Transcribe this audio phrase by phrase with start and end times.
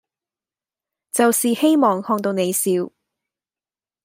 [1.11, 2.91] 就是希望看到你笑